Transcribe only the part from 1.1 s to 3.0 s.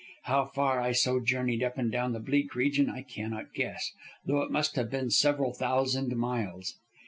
journeyed up and down that bleak region